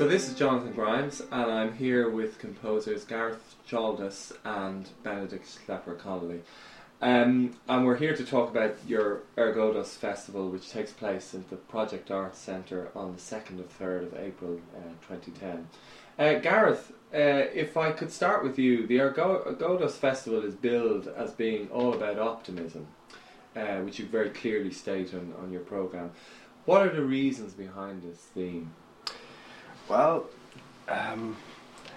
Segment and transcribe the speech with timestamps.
[0.00, 6.40] So this is Jonathan Grimes, and I'm here with composers Garrett Sholdice and Benedict Schlepper-Connolly.
[7.02, 11.56] Um, and we're here to talk about your Ergodos Festival, which takes place at the
[11.56, 15.68] Project Arts Centre on the 2nd and 3rd of April uh, 2010.
[16.18, 16.80] Uh, Garrett,
[17.12, 21.92] uh, if I could start with you, the Ergodos Festival is billed as being all
[21.92, 22.86] about optimism,
[23.54, 26.12] uh, which you very clearly state on, on your programme.
[26.64, 28.72] What are the reasons behind this theme?
[29.90, 30.26] Well,
[30.88, 31.36] um,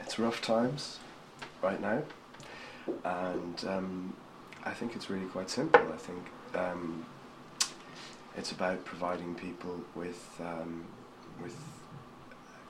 [0.02, 0.98] it's rough times
[1.62, 2.02] right now,
[3.06, 4.16] and um,
[4.64, 5.80] I think it's really quite simple.
[5.94, 7.06] I think um,
[8.36, 10.86] it's about providing people with um,
[11.40, 11.56] with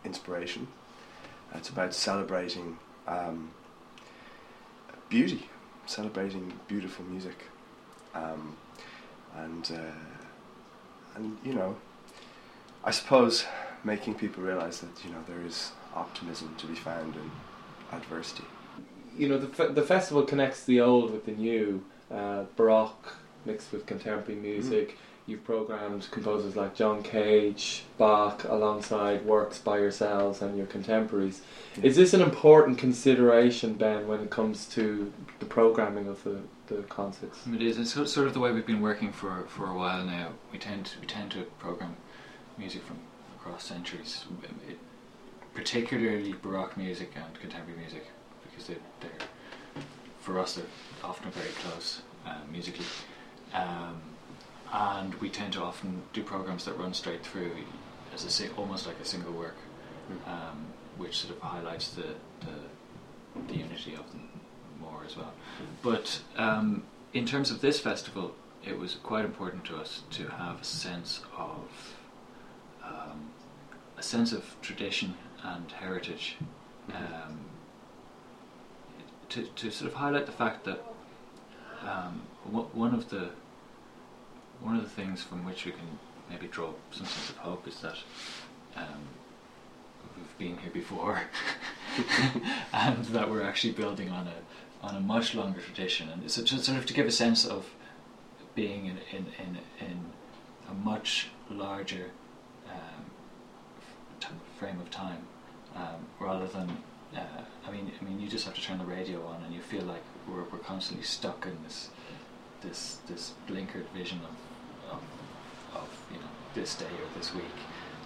[0.04, 0.68] inspiration.
[1.56, 3.52] It's about celebrating um,
[5.08, 5.48] beauty,
[5.86, 7.46] celebrating beautiful music,
[8.14, 8.58] um,
[9.38, 11.78] and uh, and you know,
[12.84, 13.46] I suppose
[13.84, 17.32] making people realize that you know there is optimism to be found in
[17.92, 18.44] adversity.
[19.18, 23.72] You know, the, fe- the festival connects the old with the new, uh, baroque mixed
[23.72, 24.98] with contemporary music.
[25.26, 31.42] You've programmed composers like John Cage, Bach, alongside works by yourselves and your contemporaries.
[31.82, 36.82] Is this an important consideration, Ben, when it comes to the programming of the, the
[36.84, 37.40] concerts?
[37.54, 37.78] It is.
[37.78, 40.30] It's sort- sort of the way we've been working for, for a while now.
[40.52, 41.96] We tend to, we tend to program
[42.58, 42.98] music from
[43.44, 44.26] across centuries,
[45.54, 48.06] particularly baroque music and contemporary music,
[48.44, 49.28] because they, they're
[50.20, 50.66] for us they're
[51.04, 52.86] often very close uh, musically.
[53.54, 54.02] Um,
[54.72, 57.52] and we tend to often do programs that run straight through
[58.14, 59.58] as a si- almost like a single work,
[60.26, 60.66] um,
[60.98, 64.30] which sort of highlights the, the the unity of them
[64.80, 65.34] more as well.
[65.82, 70.62] But um, in terms of this festival, it was quite important to us to have
[70.62, 71.96] a sense of
[74.04, 76.36] a sense of tradition and heritage,
[76.94, 77.40] um,
[79.30, 80.84] to to sort of highlight the fact that
[81.88, 82.22] um,
[82.74, 83.30] one of the
[84.60, 85.88] one of the things from which we can
[86.30, 87.98] maybe draw some sense of hope is that
[88.76, 89.04] um,
[90.18, 91.22] we've been here before,
[92.74, 96.60] and that we're actually building on a on a much longer tradition, and so to
[96.60, 97.70] sort of to give a sense of
[98.54, 99.98] being in in in, in
[100.70, 102.12] a much larger
[102.70, 103.06] um,
[104.58, 105.26] frame of time,
[105.76, 106.78] um, rather than.
[107.16, 109.62] Uh, I mean, I mean, you just have to turn the radio on, and you
[109.62, 111.90] feel like we're we're constantly stuck in this
[112.62, 115.02] this this blinkered vision of of,
[115.82, 117.58] of you know this day or this week,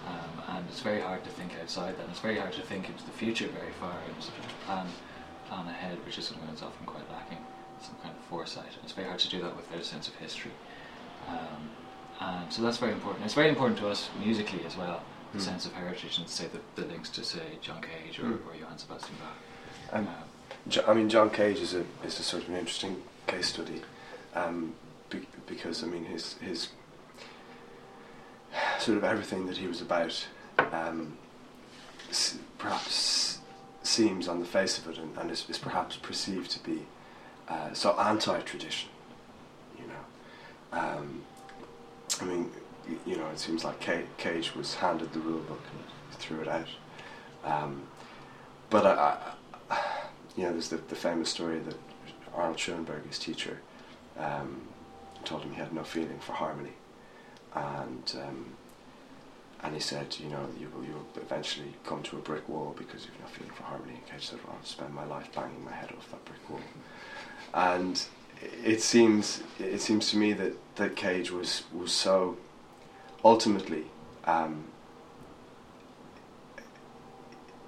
[0.07, 2.07] um, and it's very hard to think outside that.
[2.09, 4.88] It's very hard to think into the future very far and sort of plan
[5.47, 7.39] plan ahead, which is something that's often quite lacking,
[7.81, 8.73] some kind of foresight.
[8.75, 10.51] And it's very hard to do that without a sense of history.
[11.28, 11.69] Um,
[12.19, 13.25] and so that's very important.
[13.25, 15.01] It's very important to us musically as well,
[15.35, 15.41] Mm.
[15.41, 18.39] sense of heritage and say the, the links to say John Cage or, Mm.
[18.47, 19.97] or Johann Sebastian Bach.
[19.99, 23.47] Um, Um, I mean, John Cage is a is a sort of an interesting case
[23.47, 23.81] study,
[24.35, 24.73] um,
[25.09, 26.69] be- because I mean his his
[28.79, 30.27] sort of everything that he was about,
[30.71, 31.17] um,
[32.09, 33.39] s- perhaps
[33.83, 36.85] seems on the face of it, and, and is, is perhaps perceived to be
[37.47, 38.89] uh, so anti-tradition.
[39.79, 41.21] You know, um,
[42.21, 42.51] I mean,
[43.05, 43.79] you know, it seems like
[44.17, 46.67] Cage was handed the rule book and threw it out.
[47.43, 47.83] Um,
[48.69, 49.17] but I,
[49.69, 49.79] I,
[50.35, 51.75] you know, there's the, the famous story that
[52.35, 53.59] Arnold Schoenberg, his teacher,
[54.17, 54.61] um,
[55.23, 56.73] told him he had no feeling for harmony,
[57.55, 58.45] and um,
[59.63, 62.75] and he said, you know, you will you will eventually come to a brick wall
[62.78, 63.93] because you've no feeling for harmony.
[63.93, 66.59] And Cage said, well, I'll spend my life banging my head off that brick wall,
[67.53, 68.03] and
[68.63, 72.37] it seems it seems to me that that Cage was was so
[73.23, 73.85] ultimately.
[74.25, 74.66] Um,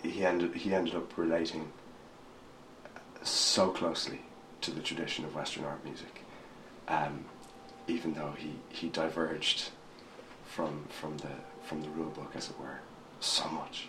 [0.03, 1.71] he ended he ended up relating
[3.23, 4.21] so closely
[4.61, 6.23] to the tradition of Western art music,
[6.87, 7.25] um,
[7.87, 9.69] even though he, he diverged
[10.45, 11.31] from from the
[11.63, 12.79] from the rule book, as it were,
[13.19, 13.87] so much.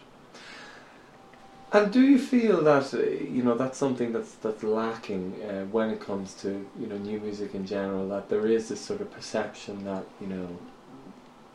[1.73, 5.91] And do you feel that uh, you know that's something that's that's lacking uh, when
[5.91, 8.09] it comes to you know new music in general?
[8.09, 10.49] That there is this sort of perception that you know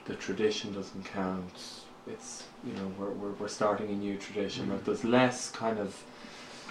[0.06, 1.84] the tradition doesn't count.
[2.08, 4.70] It's you know we're we're, we're starting a new tradition.
[4.70, 4.86] That mm.
[4.86, 6.04] there's less kind of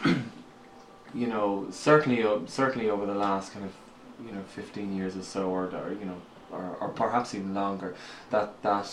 [1.14, 3.72] you know certainly o- certainly over the last kind of
[4.24, 6.20] you know 15 years or so, or, or you know
[6.52, 7.94] or, or perhaps even longer,
[8.30, 8.88] that that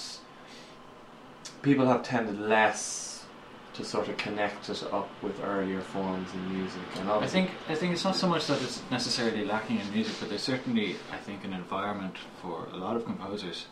[1.61, 3.25] people have tended less
[3.73, 6.81] to sort of connect it up with earlier forms in music.
[6.97, 10.15] And I think I think it's not so much that it's necessarily lacking in music,
[10.19, 13.67] but there's certainly I think an environment for a lot of composers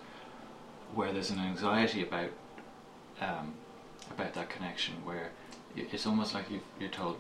[0.95, 2.30] where there's an anxiety about
[3.21, 3.53] um,
[4.12, 5.30] about that connection where
[5.75, 7.18] it's almost like you you're told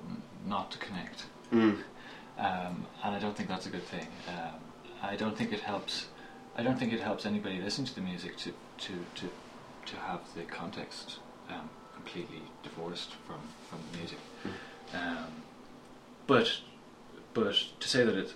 [0.47, 1.83] not to connect, Mm.
[2.37, 4.07] um, and I don't think that's a good thing.
[4.27, 4.59] Um,
[5.01, 6.07] I don't think it helps.
[6.57, 8.51] I don't think it helps anybody listen to the music to
[8.85, 9.29] to to,
[9.85, 11.19] to have the context
[11.49, 13.39] um, completely divorced from
[13.69, 14.19] from the music.
[14.93, 15.43] Um,
[16.27, 16.47] but
[17.33, 18.33] but to say that it's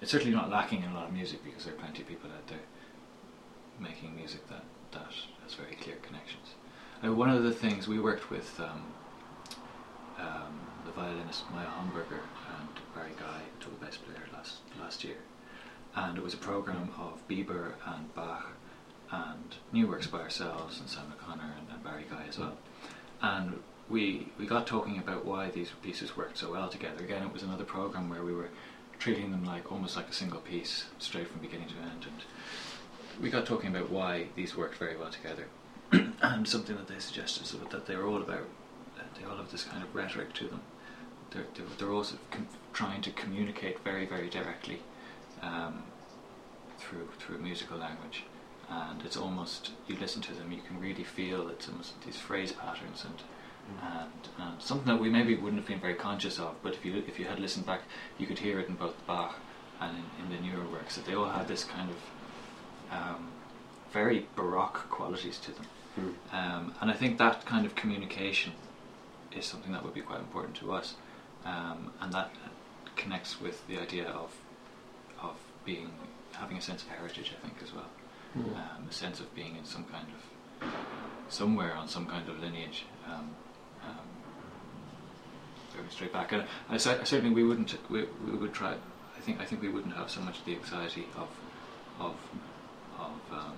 [0.00, 2.30] it's certainly not lacking in a lot of music because there are plenty of people
[2.30, 2.58] out there
[3.80, 4.62] making music that
[4.94, 5.12] that
[5.42, 6.54] has very clear connections.
[7.02, 8.82] One of the things we worked with um,
[10.18, 12.22] um, the violinist Maya Homburger
[12.58, 15.16] and Barry Guy, double bass player last last year,
[15.94, 18.52] and it was a program of Biber and Bach
[19.10, 22.56] and new works by ourselves and Sam McConnor and, and Barry Guy as well.
[23.20, 27.04] And we we got talking about why these pieces worked so well together.
[27.04, 28.48] Again, it was another program where we were
[28.98, 32.06] treating them like almost like a single piece, straight from beginning to end.
[32.06, 32.22] And
[33.20, 35.46] we got talking about why these worked very well together.
[36.22, 38.46] and something that they suggested is that they were all about,
[38.98, 40.60] uh, they all have this kind of rhetoric to them.
[41.30, 44.80] They're, they're, they're also com- trying to communicate very, very directly
[45.42, 45.82] um,
[46.78, 48.24] through through musical language.
[48.68, 52.52] And it's almost, you listen to them, you can really feel it's almost these phrase
[52.52, 53.22] patterns and
[53.82, 57.02] and, and something that we maybe wouldn't have been very conscious of, but if you
[57.06, 57.82] if you had listened back,
[58.18, 59.36] you could hear it in both Bach
[59.80, 61.96] and in, in the newer works that they all had this kind of
[62.94, 63.28] um,
[63.92, 65.66] very baroque qualities to them,
[66.00, 66.14] Mm.
[66.32, 68.52] um, and I think that kind of communication
[69.38, 70.94] is something that would be quite important to us,
[71.44, 72.30] um, and that
[72.96, 74.30] connects with the idea of
[75.22, 75.90] of being
[76.32, 77.90] having a sense of heritage, I think, as well,
[78.36, 78.56] Mm.
[78.56, 80.68] um, a sense of being in some kind of
[81.28, 82.86] somewhere on some kind of lineage.
[83.06, 83.26] Um,
[83.88, 84.08] um,
[85.76, 87.76] going straight back, and I, cer- certainly we wouldn't.
[87.90, 88.74] We, we would try.
[89.16, 89.40] I think.
[89.40, 91.28] I think we wouldn't have so much the anxiety of,
[92.00, 92.14] of,
[92.98, 93.52] of, um,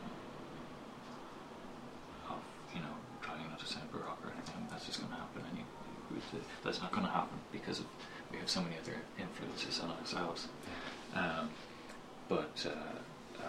[2.30, 2.38] of
[2.74, 4.66] you know, trying not to sound baroque or anything.
[4.70, 5.64] That's just going to happen, and you,
[6.10, 7.86] we- that's not going to happen because of,
[8.32, 10.48] we have so many other influences on ourselves.
[11.14, 11.50] Um,
[12.28, 13.48] but uh, uh,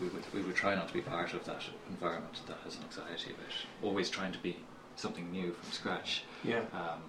[0.00, 2.84] we would we would try not to be part of that environment that has an
[2.84, 3.52] anxiety about
[3.82, 4.56] always trying to be
[4.96, 6.24] something new from scratch.
[6.44, 6.60] Yeah.
[6.72, 7.00] Um,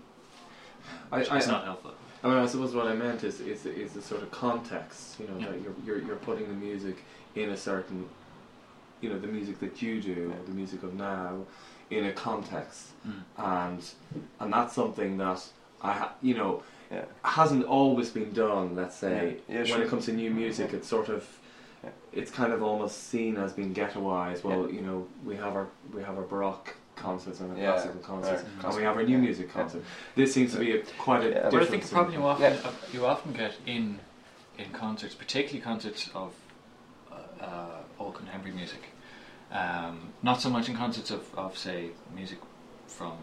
[1.12, 1.94] I- I- is not helpful.
[2.24, 5.19] I mean, I suppose what I meant is is is the sort of context.
[5.19, 5.47] You know, Yeah.
[5.51, 7.03] that you're, you're you're putting the music
[7.35, 8.07] in a certain,
[9.01, 11.45] you know, the music that you do, or the music of now,
[11.89, 13.23] in a context, Mm.
[13.37, 13.83] and
[14.39, 15.43] and that's something that
[15.81, 17.05] I, ha- you know, Yeah.
[17.23, 18.75] hasn't always been done.
[18.75, 19.53] Let's say Yeah.
[19.55, 19.81] Yeah, when sure.
[19.83, 21.25] it comes to new music, it's sort of.
[21.83, 21.91] Yeah.
[22.11, 24.43] It's kind of almost seen as being ghettoized.
[24.43, 24.75] Well, Yeah.
[24.75, 28.43] you know, we have our we have our baroque concerts and our Yeah, classical concerts,
[28.63, 29.53] and we have our new music Yeah.
[29.61, 29.83] concert.
[30.15, 31.49] This seems to be a, quite a Yeah.
[31.49, 32.59] But I think in- probably you often Yeah.
[32.67, 33.99] uh, you often get in
[34.57, 36.33] in concerts, particularly concerts of
[37.41, 38.81] uh, all contemporary music.
[39.51, 42.39] Um, not so much in concerts of, of say music
[42.88, 43.13] from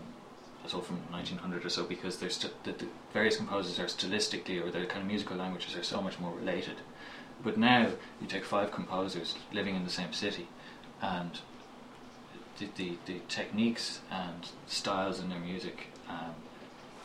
[0.67, 4.71] so from 1900 or so because there's st- the, the various composers are stylistically or
[4.73, 6.77] their kind of musical languages are so much more related.
[7.45, 7.91] But now
[8.21, 10.49] you take five composers living in the same city,
[11.01, 11.39] and
[12.59, 16.35] the, the, the techniques and styles in their music um,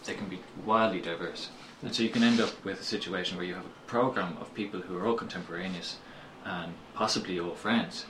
[0.05, 1.50] they can be wildly diverse.
[1.81, 4.53] And so you can end up with a situation where you have a program of
[4.53, 5.97] people who are all contemporaneous
[6.45, 8.05] and possibly all friends,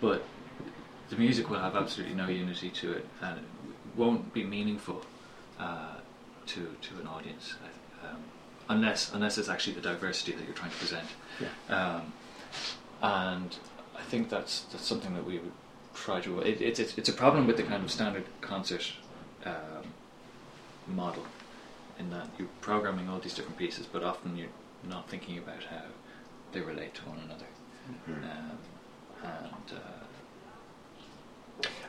[0.00, 0.24] but
[1.08, 3.44] the music will have absolutely no unity to it and it
[3.96, 5.02] won't be meaningful
[5.58, 5.94] uh,
[6.46, 8.22] to to an audience I th- um,
[8.68, 11.06] unless unless it's actually the diversity that you're trying to present.
[11.40, 11.76] Yeah.
[11.76, 12.12] Um,
[13.02, 13.56] and
[13.96, 15.52] I think that's that's something that we would
[15.94, 16.40] try to.
[16.40, 18.92] It, it's it's it's a problem with the kind of standard concert
[19.44, 19.84] um,
[20.86, 21.24] model,
[21.98, 24.48] in that you're programming all these different pieces, but often you're
[24.88, 25.82] not thinking about how
[26.52, 27.46] they relate to one another.
[28.08, 28.22] Mm.
[28.22, 28.58] Um,
[29.22, 29.96] and uh,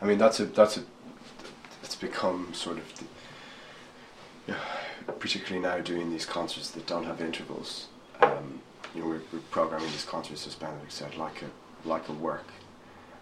[0.02, 0.84] I mean, that's a that's a
[1.84, 2.86] it's become sort of
[4.48, 4.54] the,
[5.20, 7.88] particularly now doing these concerts that don't have intervals.
[8.22, 8.62] Um,
[8.94, 12.48] you know, we're, we're programming these concerts as Benedict said, like a like a work,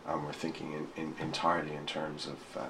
[0.07, 2.69] and we're thinking in, in entirely in terms of uh,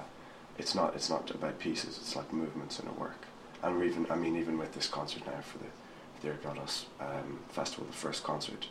[0.58, 1.98] it's not it's not about pieces.
[1.98, 3.26] It's like movements in a work.
[3.62, 5.66] And we're even I mean even with this concert now for the
[6.26, 8.66] Ergodos um, festival, the first concert,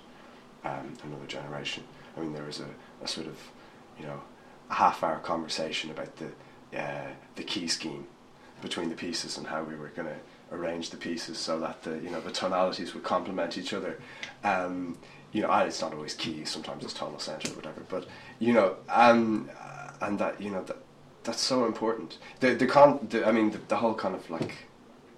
[0.65, 1.83] um, another generation.
[2.17, 2.67] I mean, there was a,
[3.03, 3.37] a sort of
[3.99, 4.21] you know
[4.69, 8.07] a half hour conversation about the uh, the key scheme
[8.61, 11.99] between the pieces and how we were going to arrange the pieces so that the
[11.99, 13.99] you know the tonalities would complement each other.
[14.43, 14.97] Um,
[15.31, 16.49] you know, it's not always keys.
[16.49, 17.81] Sometimes it's tonal center or whatever.
[17.89, 18.07] But
[18.39, 19.49] you know, um,
[20.01, 20.77] and that you know that
[21.23, 22.17] that's so important.
[22.39, 23.07] The the con.
[23.09, 24.67] The, I mean, the, the whole kind of like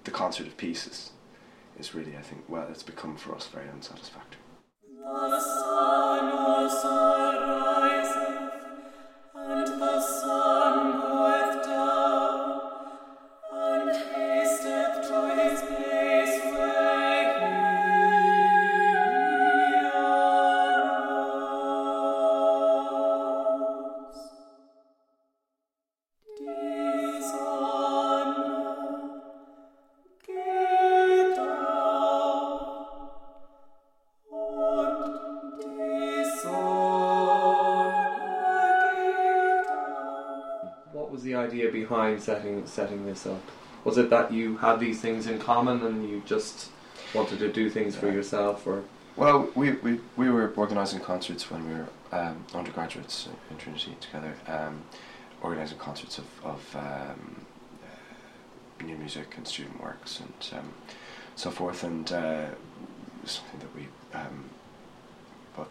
[0.03, 1.11] the concert of pieces
[1.77, 4.41] is really, I think, well, it's become for us very unsatisfactory.
[5.09, 7.26] The sun the sun
[41.87, 43.41] behind setting setting this up?
[43.83, 46.69] Was it that you had these things in common and you just
[47.13, 48.83] wanted to do things for yourself, or
[49.15, 54.33] Well, we, we, we were organising concerts when we were um, undergraduates in Trinity together,
[54.47, 54.83] um,
[55.41, 57.45] organising concerts of, of um,
[57.83, 60.69] uh, new music and student works and um,
[61.35, 62.45] so forth, and uh,
[63.25, 64.45] something that we um,
[65.55, 65.69] both,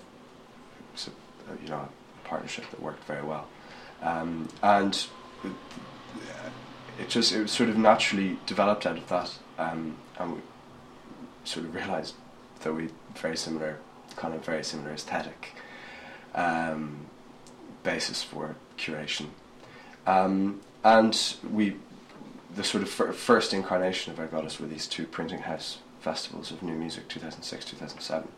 [0.93, 3.47] was a, a, you know, a partnership that worked very well.
[4.03, 5.07] Um, and
[6.99, 10.41] it, just, it sort of naturally developed out of that, um, and we
[11.45, 12.15] sort of realised
[12.61, 13.79] that we very similar,
[14.17, 15.53] kind of very similar aesthetic
[16.35, 17.07] um,
[17.83, 19.27] basis for curation,
[20.07, 21.77] um, and we,
[22.55, 26.63] the sort of fir- first incarnation of Ergodos were these two printing house festivals of
[26.63, 28.29] new music, two thousand six, two thousand seven,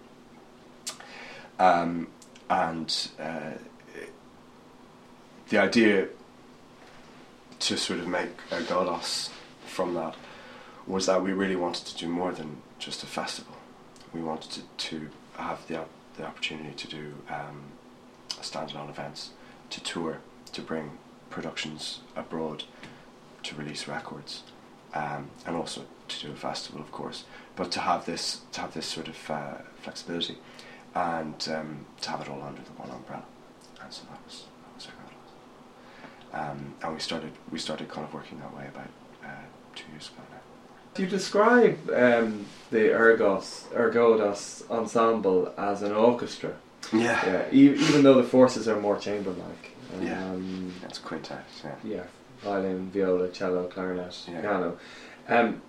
[1.58, 2.08] um,
[2.50, 3.52] and uh,
[5.48, 6.08] the idea
[7.60, 9.30] to sort of make Ergodos
[9.66, 10.14] from that
[10.86, 13.54] was that we really wanted to do more than just a festival.
[14.14, 15.84] We wanted to, to have the,
[16.16, 17.64] the opportunity to do um,
[18.40, 19.30] standalone events,
[19.70, 20.18] to tour,
[20.52, 20.98] to bring
[21.30, 22.64] productions abroad,
[23.42, 24.42] to release records,
[24.94, 27.24] um, and also to do a festival, of course.
[27.54, 30.38] But to have this, to have this sort of uh, flexibility,
[30.94, 33.24] and um, to have it all under the one umbrella,
[33.82, 35.12] and so that was that was our goal.
[36.32, 38.88] Um, and we started we started kind of working that way about
[39.24, 39.28] uh,
[39.74, 40.38] two years ago now.
[40.94, 46.52] do you describe um, the Ergos Ergodos ensemble as an orchestra?
[46.92, 49.72] Yeah, Yeah, e- even though the forces are more chamber-like.
[50.02, 50.22] Yeah.
[50.30, 51.44] Um, it's quintet.
[51.64, 51.74] Yeah.
[51.84, 52.04] yeah,
[52.42, 54.40] violin, viola, cello, clarinet, Yeah.
[54.42, 54.78] piano.
[55.28, 55.62] Um,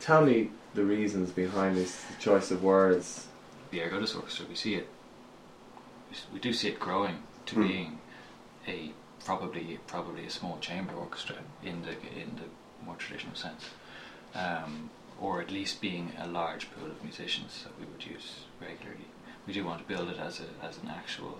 [0.00, 3.26] tell me the reasons behind this choice of words.
[3.70, 4.88] the Ergodos Orchestra, we see it,
[6.32, 7.66] we do see it growing to Hmm.
[7.68, 7.98] being
[8.66, 8.92] a
[9.24, 13.64] probably probably a small chamber orchestra in the in the more traditional sense,
[14.34, 19.06] um, or at least being a large pool of musicians that we would use regularly.
[19.46, 21.38] We do want to build it as a as an actual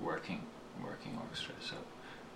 [0.00, 0.42] working
[0.82, 1.54] working orchestra.
[1.60, 1.76] So.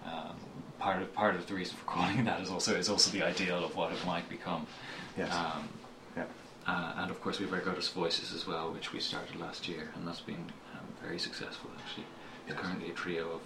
[0.03, 0.37] Um,
[0.79, 3.23] part of part of the reason for calling it that is also is also the
[3.23, 4.67] ideal of what it might become.
[5.15, 5.31] Yes.
[5.35, 5.69] Um,
[6.17, 6.25] yeah.
[6.67, 9.69] uh, and of course, we have our Ergodos Voices as well, which we started last
[9.69, 12.07] year, and that's been um, very successful actually.
[12.47, 12.61] It's Yes.
[12.63, 13.41] currently a trio of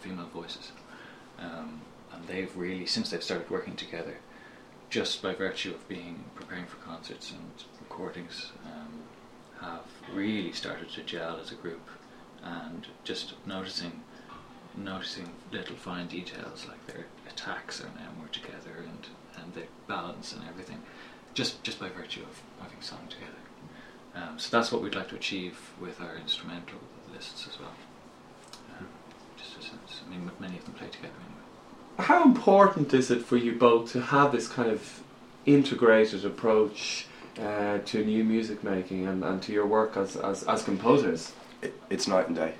[0.00, 0.72] female voices,
[1.38, 1.80] um,
[2.12, 4.16] and they've really, since they've started working together,
[4.90, 9.02] just by virtue of being preparing for concerts and recordings, um,
[9.60, 11.88] have really started to gel as a group,
[12.42, 14.02] and just noticing
[14.76, 19.08] noticing little fine details like their attacks are now more together and,
[19.42, 20.82] and their balance and everything
[21.32, 23.32] just just by virtue of having sung together.
[24.14, 26.80] Um, so that's what we'd like to achieve with our instrumental
[27.12, 27.72] lists as well.
[29.54, 29.76] Just a.
[30.06, 32.06] I mean, many of them play together anyway.
[32.08, 35.02] How important is it for you both to have this kind of
[35.46, 37.06] integrated approach
[37.40, 41.32] uh, to new music making and, and to your work as, as, as composers?
[41.62, 42.54] It, it's night and day.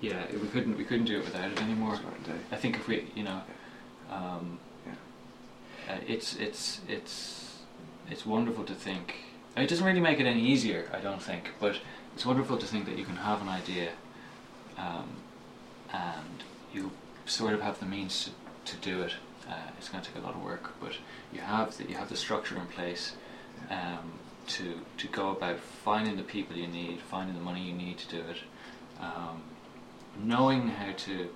[0.00, 1.94] Yeah, we couldn't we couldn't do it without it anymore.
[1.94, 2.44] It's night and day.
[2.52, 3.40] I think if we, you know,
[4.10, 5.94] um, Yeah.
[5.94, 7.58] uh, it's it's it's
[8.10, 9.14] it's wonderful to think.
[9.56, 11.76] It doesn't really make it any easier, I don't think, but
[12.14, 13.90] it's wonderful to think that you can have an idea,
[14.78, 15.08] um,
[15.92, 16.90] and you
[17.26, 18.24] sort of have the means
[18.64, 19.14] to, to do it.
[19.48, 20.92] Uh, it's going to take a lot of work, but
[21.32, 23.16] you have the, you have the structure in place
[23.70, 24.12] um,
[24.46, 28.08] to to go about finding the people you need, finding the money you need to
[28.08, 28.36] do it,
[29.00, 29.42] um,
[30.22, 31.30] knowing how to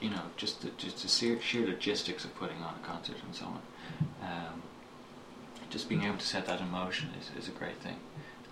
[0.00, 3.34] you know, just the, just the sheer, sheer logistics of putting on a concert and
[3.34, 3.62] so on.
[4.22, 4.62] Um,
[5.70, 7.96] just being able to set that in motion is, is a great thing,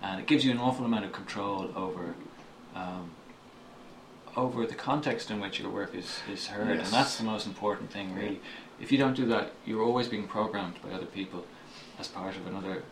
[0.01, 2.15] and it gives you an awful amount of control over
[2.75, 3.11] um,
[4.35, 6.85] over the context in which your work is, is heard, Yes.
[6.85, 8.39] and that's the most important thing, really.
[8.79, 11.45] If you don't do that, you're always being programmed by other people
[11.99, 12.83] as part of another.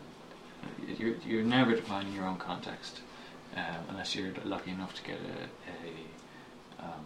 [0.98, 3.00] You're you're never defining your own context
[3.56, 7.04] um, unless you're lucky enough to get a, a um,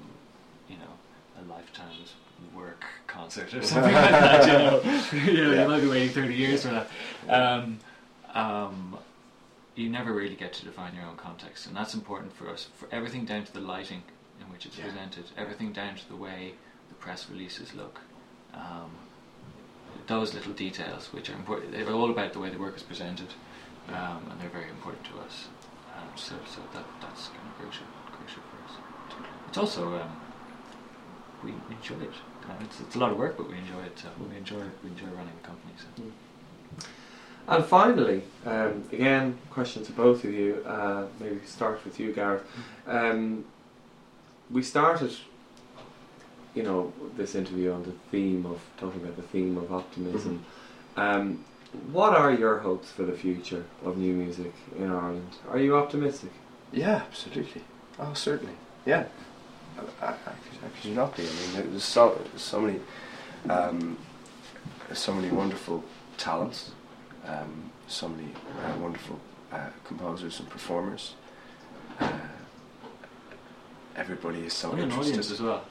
[0.68, 0.92] you know,
[1.40, 2.12] a lifetime's
[2.54, 4.46] work concert or something like that.
[4.46, 4.82] You know,
[5.24, 5.62] you, know Yeah.
[5.62, 6.88] you might be waiting thirty years for that.
[7.32, 7.78] Um,
[8.34, 8.98] um,
[9.74, 12.68] you never really get to define your own context, and that's important for us.
[12.76, 14.02] For everything down to the lighting
[14.40, 14.84] in which it's Yeah.
[14.86, 16.54] presented, everything down to the way
[16.88, 18.00] the press releases look.
[18.54, 18.90] Um,
[20.06, 23.28] those little details, which are important, they're all about the way the work is presented,
[23.88, 25.48] um, and they're very important to us.
[25.96, 28.78] Um, so, so that that's kind of crucial, crucial for us.
[29.48, 30.16] It's also um,
[31.42, 32.12] we enjoy it.
[32.60, 33.98] It's, it's a lot of work, but we enjoy it.
[33.98, 35.72] So we enjoy we enjoy running the company.
[35.78, 36.02] So.
[37.48, 40.64] And finally, um, again, question to both of you.
[40.66, 42.44] Uh, maybe start with you, Garrett.
[42.86, 43.44] Um,
[44.50, 45.12] we started
[46.56, 50.44] you know, this interview on the theme of talking about the theme of optimism.
[50.96, 51.44] Um,
[51.92, 55.36] what are your hopes for the future of new music in Ireland?
[55.50, 56.30] Are you optimistic?
[56.72, 57.62] Yeah, absolutely.
[57.98, 58.54] Oh, certainly.
[58.86, 59.04] Yeah.
[59.76, 61.24] I, I, I, could, I could not be.
[61.24, 62.80] I mean, there's so so many,
[63.50, 63.98] um,
[64.94, 65.84] so many wonderful
[66.16, 66.70] talents,
[67.26, 68.30] um, so many
[68.64, 69.20] uh, wonderful
[69.52, 71.14] uh, composers and performers.
[72.00, 72.08] Uh,
[73.96, 75.64] everybody is so and an interested, audience as well.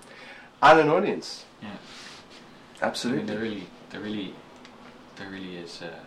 [0.62, 1.46] and an audience.
[1.62, 1.70] Yeah.
[2.82, 3.22] Absolutely.
[3.22, 4.34] I mean, there really, there really,
[5.16, 6.00] there really is a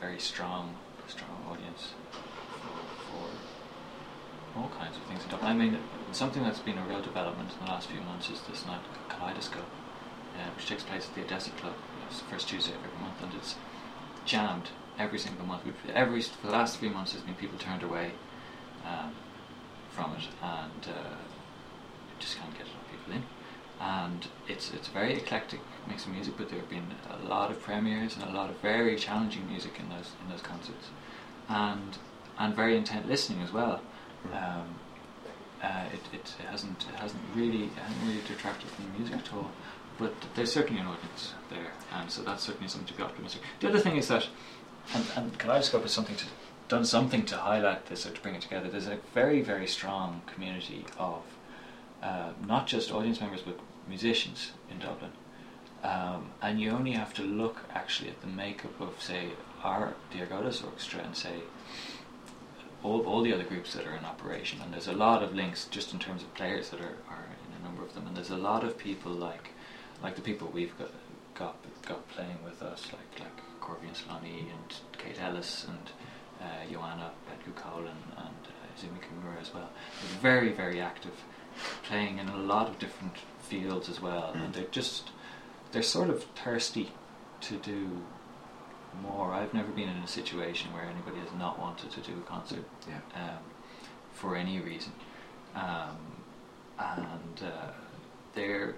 [0.00, 0.74] very strong,
[1.06, 2.18] strong audience for,
[3.06, 5.22] for all kinds of things.
[5.40, 5.78] I mean,
[6.12, 9.62] something that's been a real development in the last few months is this night Kaleidoscope,
[9.62, 11.74] uh, which takes place at the Odessa Club.
[12.08, 13.54] It's the first Tuesday of every month, and it's
[14.24, 15.64] jammed every single month.
[15.64, 18.12] We've, every for the last three months, there's been people turned away
[18.86, 19.12] um,
[19.90, 21.14] from it, and uh,
[22.22, 23.22] just can't get enough people in
[23.82, 27.60] and it's it's very eclectic mix of music, but there have been a lot of
[27.60, 30.88] premieres and a lot of very challenging music in those in those concerts,
[31.48, 31.98] and
[32.38, 33.80] and very intent listening as well.
[34.32, 34.76] Um,
[35.62, 39.16] uh, it, it, it hasn't it hasn't really it hasn't really detracted from the music
[39.16, 39.50] at all,
[39.98, 43.42] but there's certainly an audience there, and so that's certainly something to be optimistic.
[43.60, 44.28] The other thing is that,
[44.94, 46.26] and, and Kaleidoscope is something to
[46.68, 48.68] done something to highlight this or to bring it together.
[48.68, 51.22] There's a very very strong community of
[52.02, 55.12] uh, not just audience members but musicians in Dublin.
[55.82, 59.30] Um, and you only have to look actually at the makeup of, say,
[59.64, 61.40] our the Ergodos Orchestra and say
[62.82, 64.60] all, all the other groups that are in operation.
[64.62, 67.60] And there's a lot of links just in terms of players that are, are in
[67.60, 68.06] a number of them.
[68.06, 69.50] And there's a lot of people like
[70.02, 70.90] like the people we've got
[71.34, 75.90] got, got playing with us, like like Corby Solani and Kate Ellis and
[76.40, 77.10] uh, Joanna
[77.54, 77.86] Colin
[78.16, 79.68] and uh, Izumi Kimura as well.
[80.00, 81.12] They're very, very active,
[81.84, 85.10] playing in a lot of different fields as well, and they're just
[85.72, 86.92] they're sort of thirsty
[87.42, 88.02] to do
[89.02, 89.32] more.
[89.32, 92.64] I've never been in a situation where anybody has not wanted to do a concert
[92.88, 92.98] Yeah.
[93.22, 93.38] um,
[94.12, 94.92] for any reason,
[95.54, 95.96] um,
[96.78, 97.72] and uh,
[98.34, 98.74] they're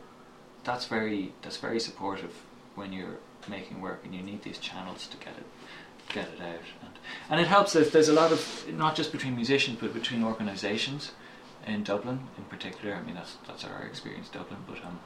[0.65, 2.33] that's very that's very supportive
[2.75, 5.45] when you're making work and you need these channels to get it
[6.09, 6.91] get it out and
[7.31, 11.13] and it helps if there's a lot of not just between musicians but between organisations
[11.67, 12.95] in Dublin in particular.
[12.95, 15.01] I mean that's that's our experience in Dublin, but um,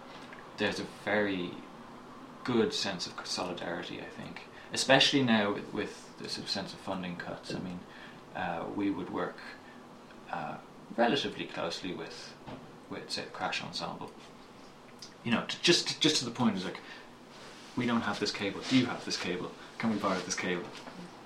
[0.57, 1.53] there's a very
[2.45, 4.01] good sense of solidarity.
[4.01, 4.43] I think,
[4.73, 7.55] especially now with, with the sense of funding cuts.
[7.55, 7.81] I mean,
[8.35, 9.39] uh, we would work
[10.33, 10.57] uh,
[10.97, 12.35] relatively closely with
[12.91, 14.11] with say the Crash Ensemble.
[15.25, 16.81] You know, to, just just to the point is like,
[17.77, 18.61] we don't have this cable.
[18.69, 19.51] Do you have this cable?
[19.79, 20.69] Can we borrow this cable?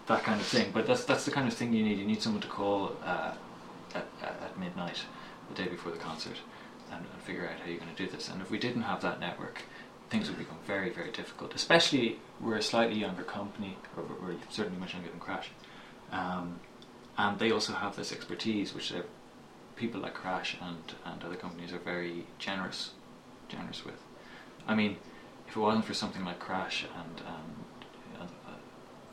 [0.07, 0.71] That kind of thing.
[0.75, 1.99] But that's that's the kind of thing you need.
[1.99, 3.33] You need someone to call uh,
[3.95, 5.01] at at midnight
[5.55, 6.37] the day before the concert
[6.91, 8.29] and, and figure out how you're going to do this.
[8.29, 9.63] And if we didn't have that network,
[10.11, 11.55] things would become very very difficult.
[11.55, 15.51] Especially we're a slightly younger company, or we're certainly much younger than Crash,
[16.11, 16.61] um,
[17.17, 18.93] and they also have this expertise, which
[19.77, 22.91] people like Crash and and other companies are very generous
[23.49, 24.03] generous with.
[24.67, 24.97] I mean,
[25.49, 28.23] if it wasn't for something like Crash and uh,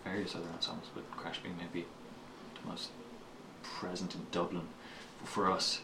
[0.09, 1.85] various other ensembles, but Crash being maybe
[2.61, 2.89] the most
[3.63, 4.67] present in Dublin
[5.23, 5.81] for us,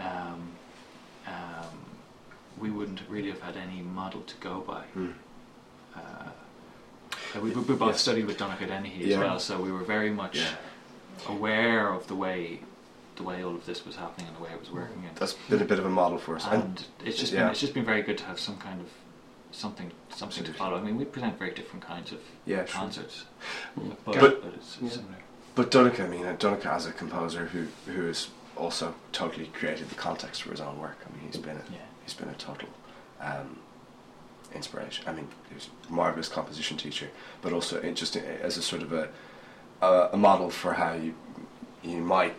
[0.00, 0.40] um,
[1.26, 1.76] um,
[2.58, 4.84] we wouldn't really have had any model to go by.
[4.96, 5.14] Mm.
[5.94, 6.30] Uh,
[7.40, 7.92] we, we both Yeah.
[7.92, 9.18] studied with Donnacha Dennehy as Yeah.
[9.18, 10.54] well, so we were very much Yeah.
[11.28, 12.60] aware of the way
[13.16, 15.04] the way all of this was happening and the way it was working.
[15.06, 16.46] And, That's been a bit of a model for us.
[16.46, 17.40] and it's just yeah.
[17.42, 18.86] been it's just been very good to have some kind of
[19.52, 20.78] something something to follow.
[20.78, 23.24] I mean, we present very different kinds of Yeah, concerts,
[23.78, 23.94] Mm.
[24.06, 24.88] but, But- but it's yeah.
[24.88, 25.16] similar.
[25.54, 28.28] But Donnacha, I mean, uh, Donnacha as a composer who who has
[28.60, 30.98] also totally created the context for his own work.
[31.06, 31.78] I mean, he's been a Yeah.
[32.04, 32.68] he's been a total
[33.20, 33.58] um,
[34.54, 35.04] inspiration.
[35.08, 37.08] I mean, he was a marvelous composition teacher,
[37.42, 39.08] but also just as a sort of a
[39.82, 41.14] a, a model for how you
[41.82, 42.34] you might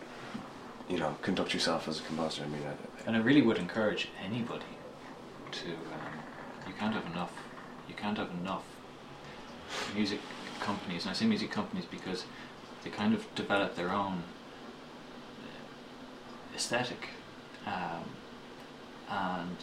[0.87, 2.43] you know conduct yourself as a composer.
[2.43, 2.73] I mean, I,
[3.07, 4.73] And I really would encourage anybody
[5.51, 5.67] to.
[5.69, 6.13] Um,
[6.67, 7.33] you can't have enough.
[7.89, 8.63] You can't have enough
[9.95, 10.19] music
[10.59, 12.25] companies, and I say music companies because
[12.83, 14.23] they kind of develop their own
[16.55, 17.09] aesthetic,
[17.65, 18.03] um,
[19.09, 19.57] and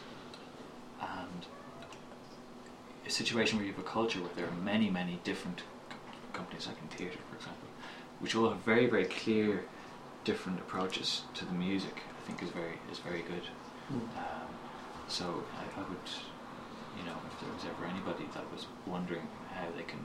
[1.01, 1.47] and
[3.07, 5.97] a situation where you have a culture where there are many, many different co-
[6.33, 7.69] companies, like in theatre, for example,
[8.21, 9.65] which all have very, very clear,
[10.25, 12.03] different approaches to the music.
[12.19, 13.45] I think is very is very good.
[13.91, 14.49] Um,
[15.09, 16.09] so I, I would,
[16.99, 20.05] you know, if there was ever anybody that was wondering how they can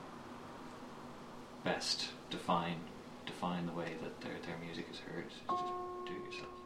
[1.62, 2.76] best define
[3.26, 5.64] define the way that their their music is heard, just
[6.06, 6.63] do it yourself.